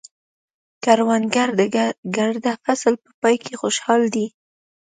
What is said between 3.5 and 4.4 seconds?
خوشحال دی